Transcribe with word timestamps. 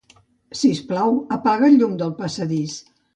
Si 0.61 0.69
us 0.75 0.79
plau, 0.91 1.19
apaga 1.37 1.69
el 1.73 1.77
llum 1.83 1.93
del 1.99 2.15
passadís. 2.23 2.79